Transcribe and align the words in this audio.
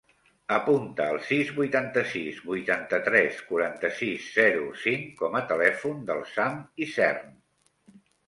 Apunta 0.55 1.05
el 1.15 1.19
sis, 1.25 1.49
vuitanta-sis, 1.57 2.39
vuitanta-tres, 2.45 3.43
quaranta-sis, 3.51 4.25
zero, 4.39 4.63
cinc 4.87 5.13
com 5.21 5.39
a 5.41 5.45
telèfon 5.53 6.01
del 6.11 6.25
Sam 6.33 6.57
Isern. 6.87 7.37